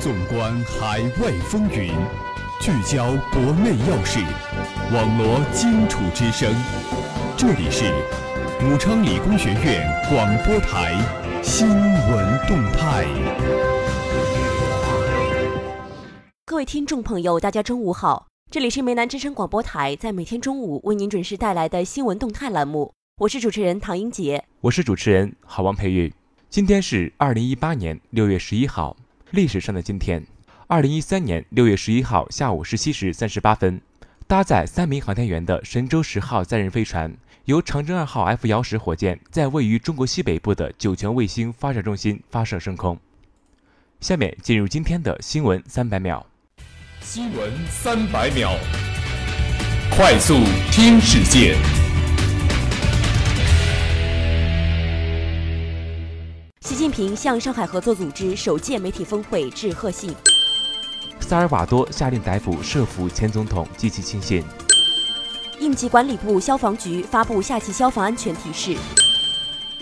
[0.00, 1.92] 纵观海外风云，
[2.58, 4.18] 聚焦国内要事，
[4.94, 6.50] 网罗荆楚之声。
[7.36, 7.84] 这里是
[8.64, 10.94] 武昌理工学院广播台
[11.42, 13.04] 新闻动态。
[16.46, 26.10] 各位听众朋友，大家中午好，这里是梅南之声广播台，在每天中午为您准时带来的新闻动态栏目，我是主持人唐英杰，我是主持人郝王培育。
[26.48, 28.96] 今天是二零一八年六月十一号。
[29.32, 30.26] 历史上的今天，
[30.66, 33.80] 二零一三年六月十一号下午十七时三十八分，
[34.26, 42.98] 搭载三名航天员的神舟十号载人飞船，由长征二号 F 遥十火箭在位于中国西北部的酒泉卫星发射中心发射升空。
[44.00, 46.26] 下面进入今天的新闻三百秒。
[47.00, 48.56] 新闻三百秒，
[49.90, 50.34] 快速
[50.72, 51.56] 听世界。
[56.70, 60.14] 习近平向上海合作组织首届媒体峰会致贺信。
[61.18, 64.44] 萨尔瓦多下令逮捕涉腐前总统及其亲信。
[65.58, 68.76] 应急管理部消防局发布夏季消防安全提示。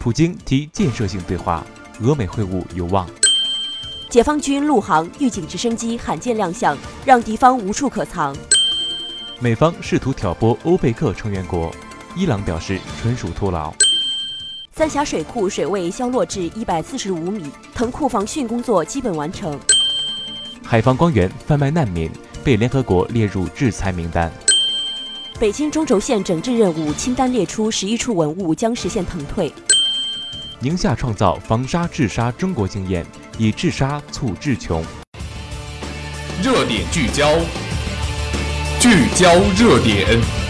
[0.00, 1.64] 普京提建设性对话，
[2.00, 3.08] 俄美会晤有望。
[4.10, 8.36] 解放军陆航预警直升机罕见亮相，让敌方无处可藏。
[9.38, 11.70] 美方试图挑拨欧佩克成员国，
[12.16, 13.72] 伊朗表示纯属徒劳。
[14.74, 19.58] 三峡水库水位消落至一百四十五米，腾库防汛工作基本完成。
[20.64, 22.10] 海防官员贩卖难民
[22.42, 24.32] 被联合国列入制裁名单。
[25.38, 29.52] 北京中轴线整治任务清单列出十一处文物将实现腾退。
[30.58, 33.04] 宁夏创造防沙治沙中国经验，
[33.36, 34.82] 以治沙促治穷。
[36.42, 37.28] 热点聚焦，
[38.80, 40.41] 聚焦热点。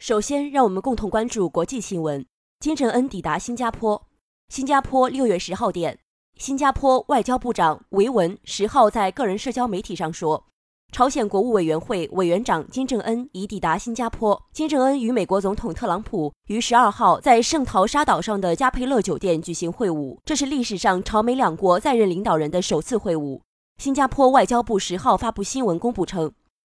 [0.00, 2.24] 首先，让我们共同关注国际新闻。
[2.58, 4.02] 金正恩抵达新加坡。
[4.48, 5.98] 新加坡六月十号电，
[6.38, 10.46] 新加坡外交部长维文十号在个人社交媒体上说，
[10.90, 14.42] 朝鲜国务委员会委员长金正恩已抵达新加坡。
[14.54, 23.42] 金正恩与美国总统特朗普于十二号在圣淘沙岛上的加佩勒酒店举行会晤，这是历史上朝美两国在任领导人的首次会晤。
[23.76, 26.32] 新加坡外交部十号发布新闻公布称。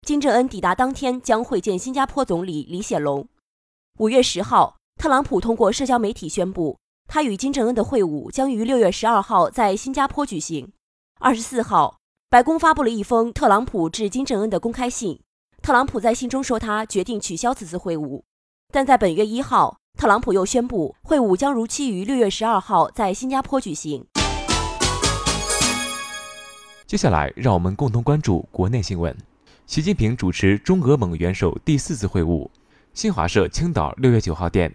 [0.07, 3.29] 金正恩抵达当天将会见新加坡总理李显龙。
[3.99, 10.73] 五月十号，特朗普通过社交媒体宣布，他与金正恩的会晤将于六月十二号在新加坡举行。
[11.21, 11.99] 二十四号，
[12.31, 15.21] 白宫发布了一封特朗普致金正恩的公开信。
[15.63, 18.23] 特朗普在信中说，他决定取消此次会晤。
[18.73, 24.07] 但在本月一号，特朗普又宣布，会晤将如期于六月十二号在新加坡举行。
[26.87, 29.15] 接下来，让我们共同关注国内新闻。
[29.71, 32.49] 习近平主持中俄蒙元首第四次会晤。
[32.93, 34.75] 新华社青岛六月九号电，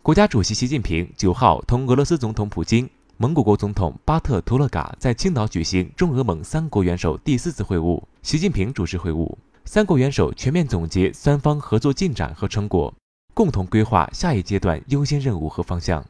[0.00, 8.02] 国家主席习近平九号同俄罗斯总统普京、蒙古国总统巴特图勒嘎在青岛举行中俄蒙三国元首第四次会晤。
[8.22, 9.36] 习近平主持会晤，
[9.66, 12.94] 三国元首全面总结三方合作进展和成果，
[13.34, 16.02] 共同规划下一阶段优先任务和方向。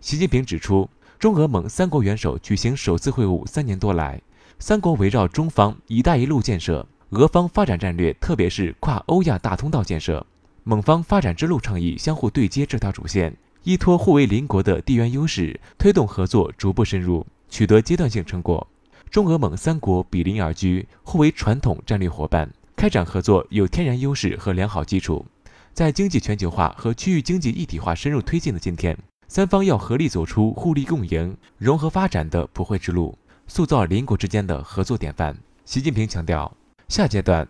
[0.00, 4.20] 习近平指出，中俄蒙三国元首举行首次会晤三年多来，
[4.58, 6.84] 三国围绕中方“一带一路”建设。
[7.10, 10.26] 俄方发展战略，特别是跨欧亚大通道建设，
[10.62, 18.66] 蒙方发展之路倡议相互对接这条主线，依托互为邻国的地缘优势，推动合作逐步深入，取得阶段性成果。
[19.10, 22.46] 中俄蒙三国比邻而居，互为传统战略伙伴，
[22.76, 25.24] 开展合作有天然优势和良好基础。
[25.72, 28.94] 在经济全球化和区域经济一体化深入推进的今天，
[29.28, 35.34] 三方要合力走出互利共赢、融合发展的普惠之路，塑造邻国之间的合作典范。
[35.64, 36.54] 习近平强调。
[36.88, 37.46] 下阶段，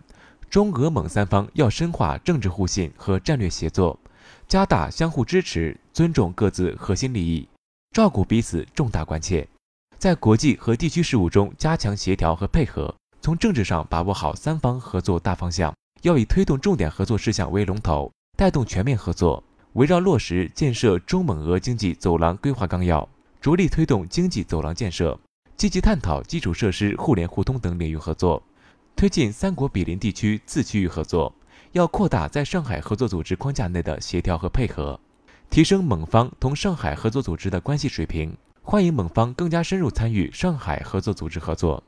[0.50, 3.96] 中俄蒙三方要深化政治互信和战略协作，
[4.48, 7.48] 加大相互支持，尊重各自核心利益，
[7.92, 9.46] 照顾彼此重大关切，
[9.96, 12.92] 在国际和地区事务中加强协调和配合。
[13.20, 15.72] 从政治上把握好三方合作大方向，
[16.02, 19.42] 要以推动重点合作事项为龙头，带动全面合作。
[19.74, 23.08] 围绕落实建设中蒙俄经济走廊规划纲要，
[23.40, 25.16] 着力推动经济走廊建设，
[25.56, 28.42] 积极探讨基础设施互联互通等领域合作。
[28.98, 31.32] 推进三国毗邻地区自区域合作，
[31.70, 34.98] 要扩大在上海合作组织框架内的协调和配合，
[35.48, 41.84] 提升蒙方同上海合作组织的关系水平，欢迎蒙方更加深入参与上海合作组织合作。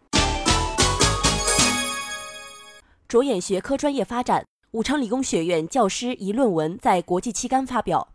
[3.08, 8.12] 着眼学科专业发展，武昌理工学院教师一论文在国际期刊发表。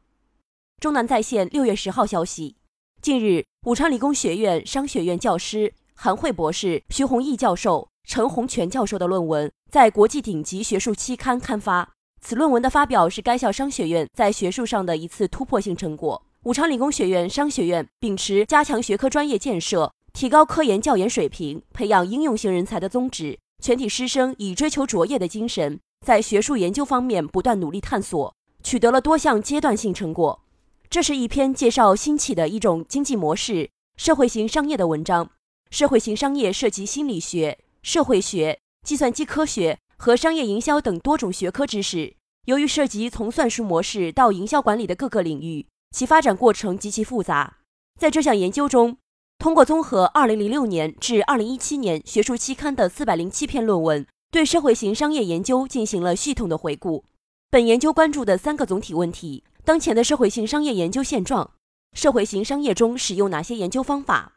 [0.80, 2.56] 中南在线六月十号消息，
[3.02, 7.90] 近日，武昌理工学院商学院教师韩慧博士、徐宏毅教授。
[8.06, 11.90] 陈洪全教授的论文在国际顶级学术期刊刊发。
[12.22, 16.24] 此论文的发表是该校商学院在学术上的一次突破性成果。
[16.44, 30.42] 武昌理工学院商学院秉持加强学科专业建设、提高科研教研水平、培养应用型人才的宗旨，全体师生以追求卓越的精神，在学术研究方面不断努力探索，取得了多项阶段性成果。
[30.90, 35.30] 这是一篇介绍兴起的一种经济模式——社会型商业的文章。
[35.72, 42.16] 社会型商业涉及心理学、社会学、计算机科学和商业营销等多种学科知识。
[42.46, 45.68] 由于涉及从算术模式到营销管理的各个领域。
[45.92, 47.58] 其发展过程极其复杂。
[48.00, 48.98] 在这项研究中，
[49.38, 57.06] 通过综合2006年至2017年学术期刊的407篇论文，对社会型商业研究进行了系统的回顾。
[57.52, 61.52] 本研究关注的三个总体问题：当前的社会性商业研究现状，
[61.94, 64.34] 社会型商业中使用哪些研究方法，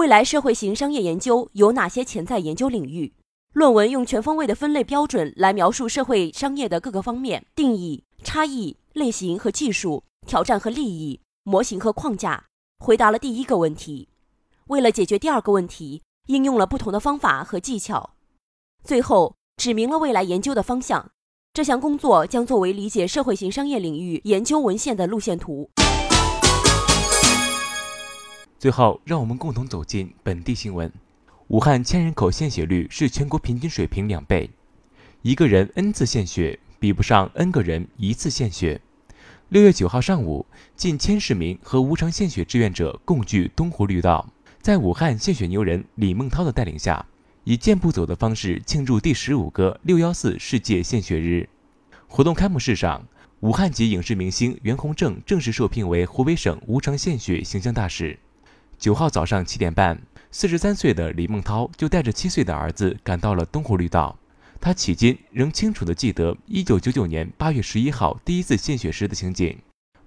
[0.00, 3.12] 未来社会型商业研究有哪些潜在研究领域。
[3.52, 10.04] 论文用全方位的分类标准来描述社会商业的各个方面、定义、差异、类型和技术。
[10.26, 12.46] 挑战和利益模型和框架，
[12.78, 14.08] 回答了第一个问题。
[14.68, 18.14] 为了解决第二个问题，应用了不同的方法和技巧。
[18.82, 21.10] 最后指明了未来研究的方向。
[21.52, 25.68] 这项工作将作为理解社会型商业领域研究文献的路线图。
[28.60, 30.92] 最后，让我们共同走进本地新闻：
[31.48, 34.50] 武汉千人口献血率是全国平均水平两倍，
[35.22, 38.78] 一个人 n 次献血比不上 n 个人一次献血。
[39.48, 40.44] 六月九号上午，
[40.76, 44.30] 近千市民和无偿献血志愿者共聚东湖绿道，
[44.60, 47.06] 在武汉献血牛人李梦涛的带领下，
[47.44, 51.48] 以健步走的方式庆祝第十五个六幺四世界献血日。
[52.06, 53.08] 活动开幕式上，
[53.40, 58.18] 武汉籍影视明星袁弘正正式受聘为湖北省无偿献血形象大使。
[58.80, 60.00] 九号早上七点半，
[60.30, 64.18] 四十三岁的李梦涛就带着七岁的儿子赶到了东湖绿道。
[64.58, 69.58] 他迄今仍清楚地记得1999年8月11号第一次献血时的情景。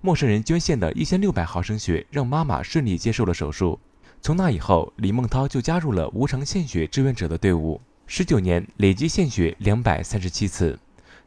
[0.01, 3.79] 陌生人捐献的一千六百毫升血让妈妈顺利接受了手术。
[4.23, 10.79] 从那以后，李梦涛就加入了无偿献血志愿者的队伍，十九年累计献血两百三十七次。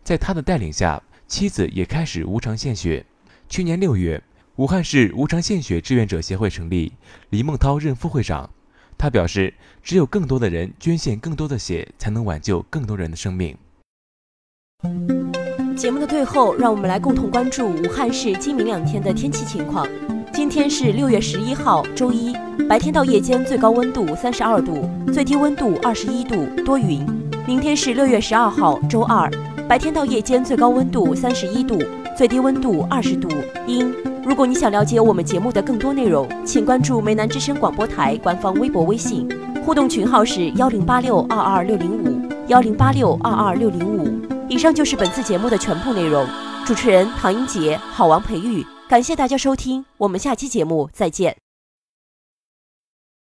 [0.02, 3.06] 在他的带领下，妻子也开始无偿献血。
[3.48, 4.20] 去年六月，
[4.56, 6.90] 武汉市无偿献血志愿者协会成立，
[7.28, 8.48] 李梦涛任副会长。
[8.96, 13.54] 他表示，只有更多的人捐献更多的血，才能挽救更多人的生命。
[15.76, 19.86] 节目的最后，让我们来共同关注武汉市今明两天的天气情况。
[20.32, 22.34] 今天是六月十一号，周一，
[22.66, 27.04] 白天到夜间最高温度三十二度，最低温度二十一度，多云。
[27.46, 29.30] 明天是六月十二号，周二，
[29.68, 31.78] 白天到夜间最高温度三十一度，
[32.16, 33.28] 最低温度二十度，
[33.66, 33.94] 阴。
[34.26, 39.28] 如果你想了解我们节目的更多内容，请关注梅南之声广播台官方微博、微信，
[39.64, 44.20] 互动群号是幺零八六二二六零五幺零八六二二六零五。
[44.48, 46.26] 以上就是本次节目的全部内容。
[46.66, 51.45] 主持人唐英杰、好王培育，感谢大家收听，我们下期节目再见。